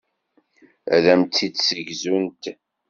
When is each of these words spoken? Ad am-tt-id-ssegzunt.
Ad 0.95 1.05
am-tt-id-ssegzunt. 1.13 2.43